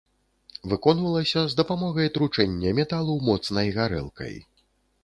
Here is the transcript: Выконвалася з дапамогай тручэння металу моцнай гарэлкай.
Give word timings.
Выконвалася 0.71 1.43
з 1.51 1.59
дапамогай 1.59 2.07
тручэння 2.17 2.75
металу 2.81 3.21
моцнай 3.31 3.67
гарэлкай. 3.79 4.35